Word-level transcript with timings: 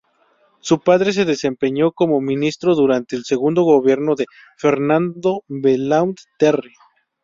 Su 0.61 0.79
padre 0.79 1.13
se 1.13 1.25
desempeñó 1.25 1.91
como 1.91 2.21
ministro 2.21 2.73
durante 2.73 3.15
el 3.15 3.23
segundo 3.23 3.61
gobierno 3.61 4.15
de 4.15 4.25
Fernando 4.57 5.43
Belaúnde 5.47 6.23
Terry. 6.39 6.73